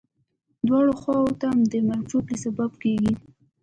دواړو 0.67 0.93
خواوو 1.01 1.37
ته 1.41 1.47
د 1.71 1.73
مرګ 1.87 2.03
ژوبلې 2.11 2.37
سبب 2.43 2.71
کېږي. 2.83 3.13